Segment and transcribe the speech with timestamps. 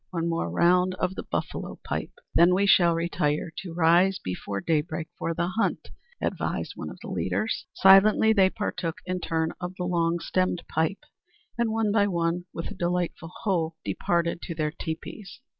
[0.09, 5.07] one more round of the buffalo pipe, then we shall retire, to rise before daybreak
[5.15, 5.89] for the hunt,"
[6.19, 7.67] advised one of the leaders.
[7.73, 11.03] Silently they partook in turn of the long stemmed pipe,
[11.55, 13.11] and one by one, with a dignified
[13.43, 15.39] "Ho!" departed to their teepees.